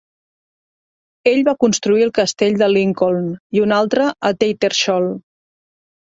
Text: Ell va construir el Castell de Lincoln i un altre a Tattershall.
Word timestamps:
Ell 1.31 1.41
va 1.49 1.53
construir 1.63 2.05
el 2.05 2.13
Castell 2.21 2.57
de 2.63 2.71
Lincoln 2.73 3.29
i 3.59 3.63
un 3.67 3.77
altre 3.83 4.09
a 4.33 4.35
Tattershall. 4.43 5.09